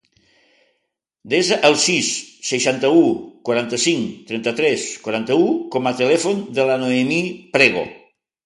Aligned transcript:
Desa 1.33 1.57
el 1.69 1.75
sis, 1.83 2.09
seixanta-u, 2.53 3.03
quaranta-cinc, 3.51 4.17
trenta-tres, 4.33 4.89
quaranta-u 5.07 5.47
com 5.77 5.91
a 5.91 5.95
telèfon 6.03 6.45
de 6.61 6.67
la 6.73 6.83
Noemí 6.87 7.25
Prego. 7.59 7.87